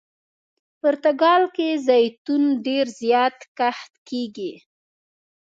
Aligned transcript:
پرتګال 0.81 1.43
کې 1.55 1.69
زیتون 1.87 2.43
ډېر 2.65 2.85
زیات 3.01 3.37
کښت 3.57 3.91
کیږي. 4.09 4.53